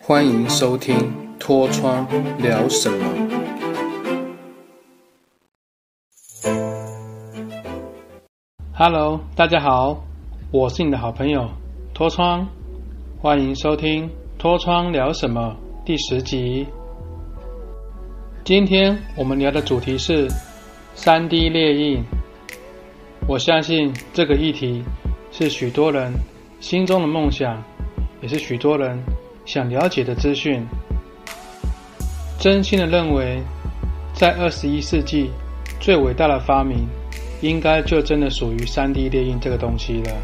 [0.00, 0.96] 欢迎收听
[1.38, 2.06] 《脱窗
[2.38, 3.04] 聊什么》。
[8.72, 10.04] Hello，大家好，
[10.50, 11.48] 我是你的好朋友
[11.94, 12.46] 脱窗，
[13.20, 14.08] 欢迎收听
[14.38, 16.66] 《脱窗聊什么》第十集。
[18.44, 20.28] 今天我们聊的主题是
[20.94, 22.04] 三 D 列印。
[23.26, 24.84] 我相信这个议题
[25.32, 26.12] 是许多人
[26.60, 27.62] 心中的梦想，
[28.24, 28.98] 也是许多人
[29.44, 30.66] 想了解的资讯。
[32.40, 33.38] 真心的认为，
[34.14, 35.30] 在二十一世纪
[35.78, 36.88] 最伟大的发明，
[37.42, 40.16] 应该就真的属于三 D 列印这个东西了。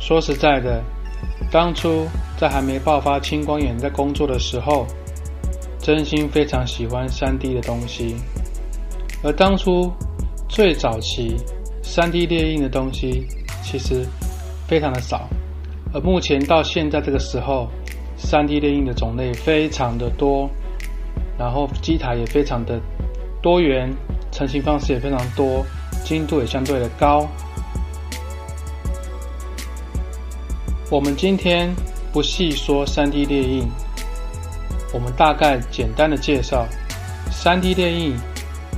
[0.00, 0.82] 说实在的，
[1.50, 2.06] 当初
[2.38, 4.86] 在还没爆发青光眼在工作的时候，
[5.78, 8.16] 真心非常喜欢三 D 的东西，
[9.22, 9.92] 而当初
[10.48, 11.36] 最早期。
[11.82, 13.26] 三 D 列印的东西
[13.62, 14.06] 其实
[14.66, 15.28] 非常的少，
[15.94, 17.68] 而目前到现在这个时候，
[18.16, 20.50] 三 D 列印的种类非常的多，
[21.38, 22.80] 然后机台也非常的
[23.40, 23.88] 多元，
[24.32, 25.64] 成型方式也非常多，
[26.04, 27.24] 精度也相对的高。
[30.90, 31.72] 我们今天
[32.12, 33.68] 不细说三 D 列印，
[34.92, 36.66] 我们大概简单的介绍
[37.30, 38.16] 三 D 列印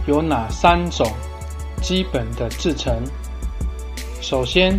[0.06, 1.10] 有哪三种。
[1.82, 3.02] 基本的制成，
[4.20, 4.76] 首先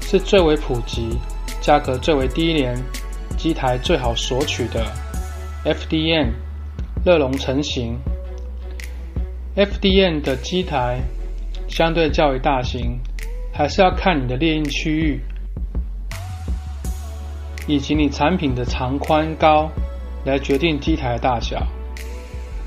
[0.00, 1.16] 是最为普及、
[1.64, 2.76] 价格最为低廉、
[3.38, 4.84] 机台最好索取的
[5.64, 6.28] FDM
[7.02, 7.98] 热熔成型。
[9.56, 11.00] FDM 的机台
[11.66, 13.00] 相对较为大型，
[13.50, 15.18] 还是要看你的列印区域
[17.66, 19.70] 以及你产品的长宽高
[20.22, 21.66] 来决定机台大小。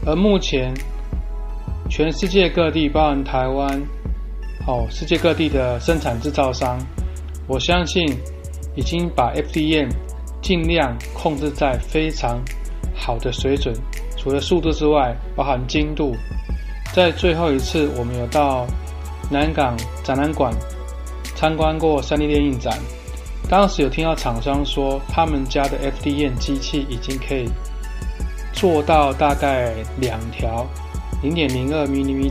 [0.08, 0.73] 而目前
[1.88, 3.80] 全世界各地，包含台湾，
[4.66, 6.80] 哦，世界各地的生产制造商，
[7.48, 8.08] 我相信
[8.78, 9.89] 已经把 FDM
[10.42, 12.39] 尽量控制在非常
[12.95, 13.75] 好的水准。
[14.16, 16.15] 除了速度之外，包含精度。
[16.93, 18.65] 在最后一次，我们有到
[19.30, 20.54] 南港展览馆
[21.36, 22.77] 参观过 3D 列印展，
[23.49, 27.49] 当时有听到厂商说，他们家的 FDM 机器已经可以
[28.54, 30.65] 做到大概两条。
[31.23, 32.30] 零点零二 mm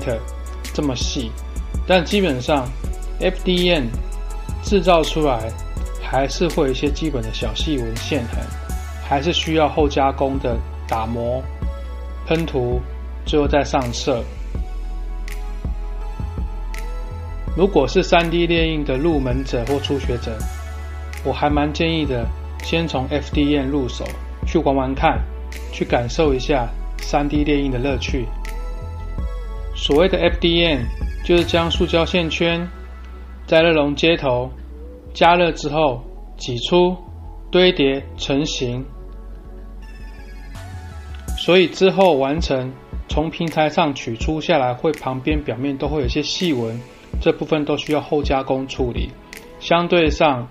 [0.72, 1.30] 这么细，
[1.86, 2.68] 但基本上
[3.20, 3.86] FDM
[4.62, 5.50] 制造出来
[6.08, 8.38] 还是会有一些基本的小细纹线痕，
[9.08, 10.56] 还是需要后加工的
[10.86, 11.42] 打磨、
[12.26, 12.80] 喷涂，
[13.24, 14.22] 最后再上色。
[17.56, 20.38] 如果是 3D 列印的入门者或初学者，
[21.24, 22.24] 我还蛮建议的，
[22.62, 24.04] 先从 FDN 入手，
[24.46, 25.20] 去玩玩看，
[25.72, 26.68] 去感受一下
[27.00, 28.26] 3D 列印的乐趣。
[29.74, 30.84] 所谓的 FDN，
[31.24, 32.66] 就是将塑胶线圈
[33.46, 34.50] 在热熔接头
[35.16, 36.02] 加热之后
[36.36, 36.94] 挤出
[37.50, 38.84] 堆叠成型，
[41.38, 42.70] 所以之后完成
[43.08, 46.78] 从平台上取出下来，会旁边表面都会有些细纹，
[47.18, 49.10] 这部分都需要后加工处理。
[49.58, 50.46] 相对上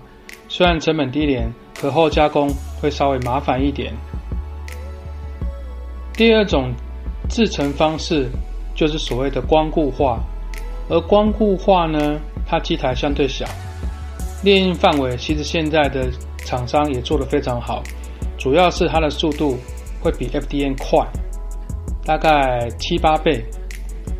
[0.48, 2.50] 虽然成本低廉，可后加工
[2.82, 3.94] 会稍微麻烦一点。
[6.12, 6.72] 第二种
[7.28, 8.28] 制成方式。
[8.74, 10.20] 就是所谓的光固化，
[10.90, 13.46] 而光固化呢，它机台相对小，
[14.46, 16.08] 列印范围其实现在的
[16.44, 17.82] 厂商也做得非常好，
[18.38, 19.58] 主要是它的速度
[20.00, 21.04] 会比 FDM 快，
[22.04, 23.44] 大概七八倍，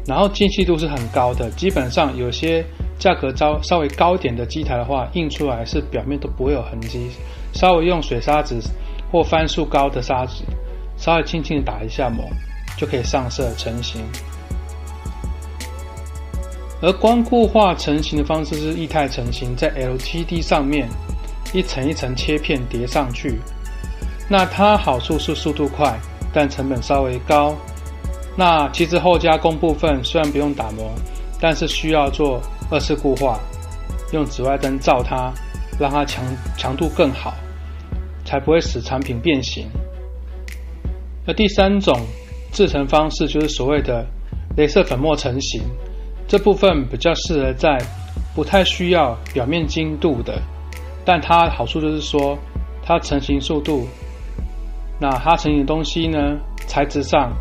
[0.04, 2.64] 然后精细度是很高的，基本上有些
[2.98, 7.08] 价格稍稍微高一点的机台的话，印出来是表面都不会有痕迹，
[7.52, 8.56] 稍微用水砂纸
[9.12, 10.42] 或番数高的砂纸，
[10.96, 12.24] 稍微轻轻打一下膜，
[12.76, 14.02] 就可以上色成型。
[16.82, 20.88] 而光固化成型的方式是液态成型，在 LCD 上面
[21.54, 23.40] 一层一层切片叠上去。
[24.28, 25.98] 那它好处是速度快，
[26.32, 27.56] 但成本稍微高。
[28.36, 30.92] 那其实后加工部分虽然不用打磨，
[31.40, 33.40] 但是需要做二次固化，
[34.12, 35.32] 用紫外灯照它，
[35.80, 36.22] 让它强
[36.58, 37.32] 强度更好，
[38.26, 39.66] 才不会使产品变形。
[41.24, 41.98] 那第三种
[42.52, 44.04] 制成方式就是所谓的
[44.58, 45.62] 镭射粉末成型。
[46.28, 47.78] 这部分比较适合在
[48.34, 50.42] 不太需要表面精度的，
[51.04, 52.36] 但它好处就是说，
[52.82, 53.86] 它成型速度，
[55.00, 56.18] 那它成型的东西呢，
[56.66, 57.32] 材质上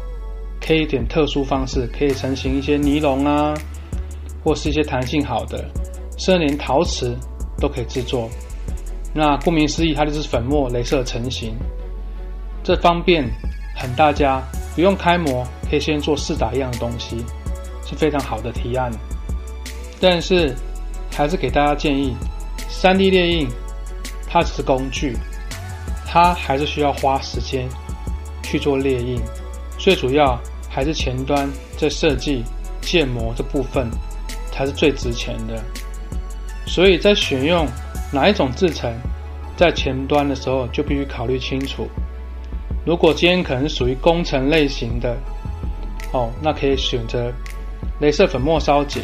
[0.62, 3.54] 可以点特殊方式，可以成型一些尼龙啊，
[4.44, 5.66] 或是一些弹性好的，
[6.18, 7.18] 甚至连陶瓷
[7.60, 8.30] 都可以制作。
[9.14, 11.56] 那顾名思义，它就是粉末镭射成型，
[12.64, 13.26] 这方便
[13.76, 14.42] 很大家
[14.76, 17.18] 不用开模，可以先做试打一样的东西。
[17.86, 18.92] 是非常好的提案，
[20.00, 20.56] 但是
[21.12, 22.16] 还是给大家建议：
[22.68, 23.48] 三 D 列印
[24.28, 25.16] 它只是工具，
[26.06, 27.70] 它还是需要花时间
[28.44, 29.22] 去做列印，
[29.78, 30.40] 最主要
[30.70, 32.44] 还是前端在设计
[32.82, 33.90] 建模这部分
[34.52, 35.64] 才是最值钱的。
[36.68, 37.68] 所以在选用
[38.12, 38.92] 哪一种制成，
[39.56, 41.88] 在前端的时候就必须考虑清楚。
[42.86, 45.16] 如果今天可能属于工程类型的，
[46.12, 47.32] 哦，那可以选择
[48.02, 49.02] 镭射粉末烧结。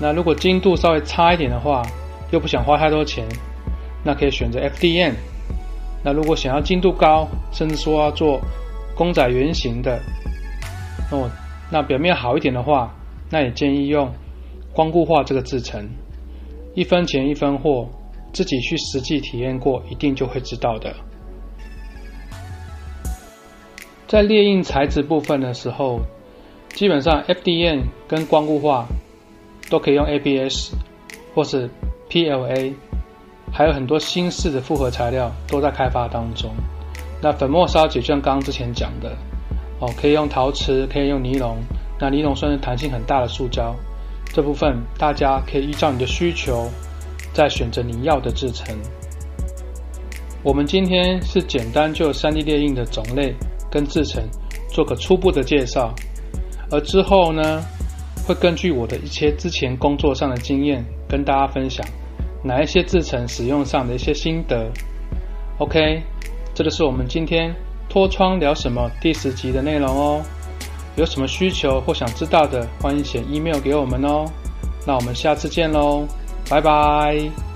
[0.00, 1.82] 那如果精度稍微差一点的话，
[2.30, 3.24] 又不想花太多钱，
[4.02, 5.14] 那可以选择 FDM。
[6.02, 8.40] 那如果想要精度高，甚至说要做
[8.94, 9.98] 公仔圆形的，
[11.10, 11.30] 哦，
[11.70, 12.94] 那表面好一点的话，
[13.30, 14.12] 那也建议用
[14.72, 15.88] 光固化这个制成。
[16.74, 17.88] 一分钱一分货，
[18.32, 20.92] 自己去实际体验过，一定就会知道的。
[24.08, 26.00] 在列印材质部分的时候，
[26.74, 28.86] 基本上 FDM 跟光固化
[29.70, 30.74] 都可以用 ABS
[31.34, 31.70] 或是
[32.10, 32.74] PLA。
[33.52, 36.50] 还有很多新式的复合材料都在开发当中。
[37.22, 39.16] 那粉末烧结就像刚刚之前讲的，
[39.78, 41.56] 哦，可以用陶瓷，可以用尼龙。
[42.00, 43.72] 那尼龙算是弹性很大的塑胶，
[44.32, 46.68] 这部分大家可以依照你的需求，
[47.32, 48.76] 再选择你要的制成。
[50.42, 53.32] 我们今天是简单就 3D 列印的种类
[53.70, 54.20] 跟制成
[54.68, 55.94] 做个初步的介绍，
[56.70, 57.62] 而之后呢，
[58.26, 61.86] 会根据我的一些之前工作上的经验跟大家分享。
[62.42, 64.70] 哪一些制成使用上的一些心得
[65.58, 66.02] ？OK，
[66.54, 67.54] 这就是我们今天
[67.88, 70.22] 脱窗聊什么第十集的内容哦。
[70.96, 74.26] 有什么需求或想知道的，欢迎写 email 给我们哦。
[74.86, 76.06] 那我们下次见喽，
[76.50, 77.53] 拜拜。